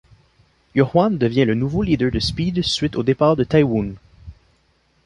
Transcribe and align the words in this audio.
Yuhwan 0.73 1.19
devient 1.19 1.45
le 1.45 1.53
nouveau 1.53 1.83
leader 1.83 2.09
de 2.11 2.17
Speed 2.17 2.63
suite 2.63 2.95
au 2.95 3.03
départ 3.03 3.35
de 3.35 3.43
Taewoon. 3.43 3.93